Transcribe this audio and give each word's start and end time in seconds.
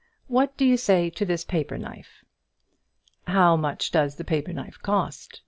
What 0.25 0.57
do 0.57 0.65
you 0.65 0.77
say 0.77 1.11
to 1.11 1.25
this 1.25 1.45
paper 1.45 1.77
knife?" 1.77 2.25
"How 3.27 3.55
much 3.55 3.91
does 3.91 4.15
the 4.15 4.23
paper 4.23 4.51
knife 4.51 4.79
cost?" 4.81 5.39